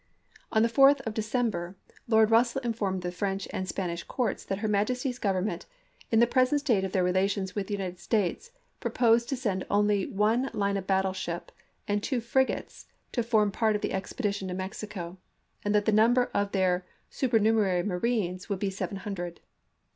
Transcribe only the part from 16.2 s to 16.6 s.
of